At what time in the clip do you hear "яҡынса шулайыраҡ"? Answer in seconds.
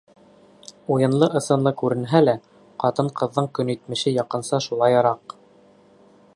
4.17-5.41